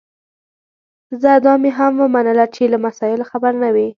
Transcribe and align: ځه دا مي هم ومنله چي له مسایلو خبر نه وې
ځه 1.21 1.31
دا 1.45 1.53
مي 1.61 1.71
هم 1.77 1.93
ومنله 2.03 2.45
چي 2.55 2.63
له 2.73 2.77
مسایلو 2.85 3.29
خبر 3.31 3.53
نه 3.63 3.69
وې 3.75 3.87